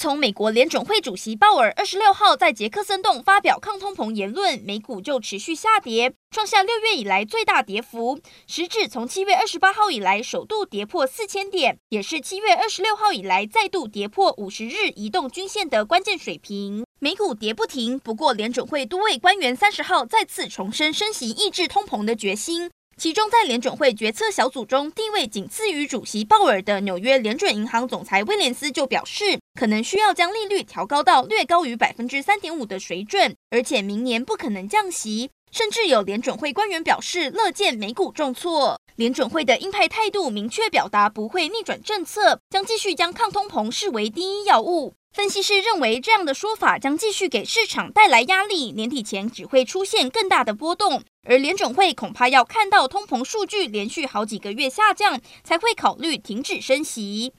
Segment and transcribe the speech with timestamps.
[0.00, 8.18] 从美国联准会主席鲍尔二十六号在杰克森洞发表抗通膨言论，美股就持续下跌，创下六月以来最大跌幅。
[8.46, 16.86] 时指从七月二十八号以来首度跌破四千点，也是七月二十六号以来再度跌破五十日移动均线的关键水平。
[16.98, 22.70] 美股跌不停，不过联准会多位官员三十号再次重申升息抑制通膨的决心。
[23.00, 35.30] 其中，在联准会决策小组中，地位仅次于主席鲍尔的纽约联准银行总裁威廉斯就表示，可能需要将利率调高到略高于百分之三点五的水准，而且明年不可能降息。
[35.50, 38.78] 甚至有联准会官员表示，乐见美股重挫。
[38.96, 44.92] 联准会的鹰派态度明确表达不会逆转政策，将继续将抗通膨视为第一要务。
[45.12, 51.02] 分析师认为，这样的说法将继续给市场带来压力，年底前只会出现更大的波动。
[51.24, 57.32] 而联总会恐怕要看到通膨数据连续好几个月下降，才会考虑停止升息。